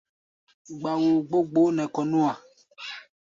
[0.77, 2.33] Gba-woo gbó gboó nɛ kɔ̧ nú-a.